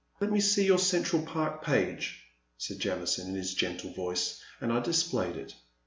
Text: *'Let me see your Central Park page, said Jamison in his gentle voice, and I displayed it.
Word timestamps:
*'Let 0.19 0.31
me 0.31 0.39
see 0.41 0.65
your 0.65 0.79
Central 0.79 1.21
Park 1.21 1.63
page, 1.63 2.23
said 2.57 2.79
Jamison 2.79 3.27
in 3.29 3.35
his 3.35 3.53
gentle 3.53 3.93
voice, 3.93 4.41
and 4.59 4.73
I 4.73 4.79
displayed 4.79 5.35
it. 5.35 5.53